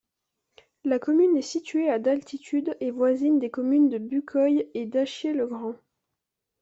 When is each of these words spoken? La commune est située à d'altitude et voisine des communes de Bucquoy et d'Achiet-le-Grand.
La 0.83 0.97
commune 0.97 1.37
est 1.37 1.43
située 1.43 1.87
à 1.91 1.99
d'altitude 1.99 2.75
et 2.79 2.89
voisine 2.89 3.37
des 3.37 3.51
communes 3.51 3.87
de 3.87 3.99
Bucquoy 3.99 4.65
et 4.73 4.87
d'Achiet-le-Grand. 4.87 5.75